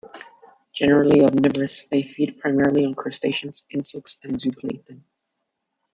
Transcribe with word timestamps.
Generally 0.73 1.21
omnivorous, 1.21 1.85
they 1.91 2.01
feed 2.01 2.39
primarily 2.39 2.87
on 2.87 2.95
crustaceans, 2.95 3.65
insects, 3.69 4.17
and 4.23 4.33
zooplankton. 4.39 5.03